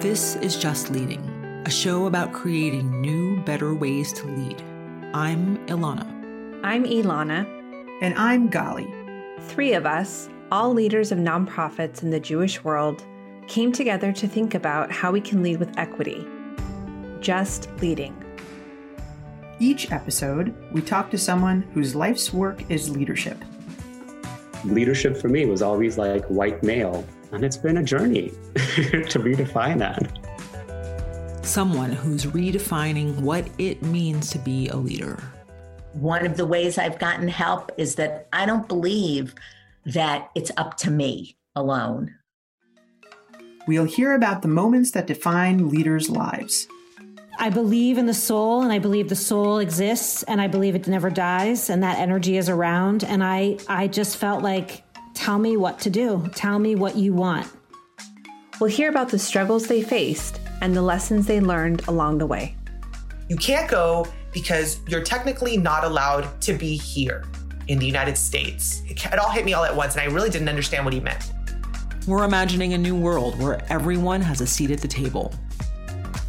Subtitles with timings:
[0.00, 1.22] This is Just Leading,
[1.64, 4.62] a show about creating new, better ways to lead.
[5.14, 6.60] I'm Ilana.
[6.62, 7.46] I'm Ilana.
[8.02, 8.92] And I'm Gali.
[9.44, 13.06] Three of us, all leaders of nonprofits in the Jewish world,
[13.48, 16.28] came together to think about how we can lead with equity.
[17.20, 18.14] Just Leading.
[19.58, 23.42] Each episode, we talk to someone whose life's work is leadership.
[24.66, 29.78] Leadership for me was always like white male, and it's been a journey to redefine
[29.78, 30.18] that.
[31.44, 35.22] Someone who's redefining what it means to be a leader.
[35.92, 39.34] One of the ways I've gotten help is that I don't believe
[39.86, 42.14] that it's up to me alone.
[43.68, 46.66] We'll hear about the moments that define leaders' lives.
[47.38, 50.88] I believe in the soul and I believe the soul exists and I believe it
[50.88, 54.82] never dies and that energy is around and I I just felt like
[55.14, 56.28] tell me what to do.
[56.34, 57.46] Tell me what you want.
[58.58, 62.56] We'll hear about the struggles they faced and the lessons they learned along the way.
[63.28, 67.24] You can't go because you're technically not allowed to be here
[67.68, 68.82] in the United States.
[68.86, 71.32] It all hit me all at once and I really didn't understand what he meant.
[72.06, 75.34] We're imagining a new world where everyone has a seat at the table.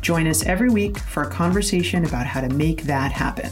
[0.08, 3.52] Join us every week for a conversation about how to make that happen.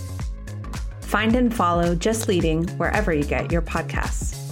[1.01, 4.44] Find and follow Just Leading wherever you get your podcasts.